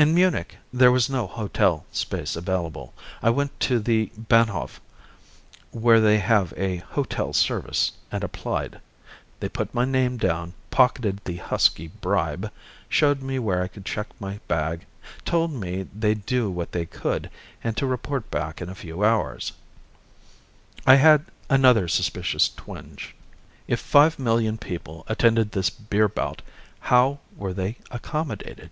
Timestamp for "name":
9.84-10.16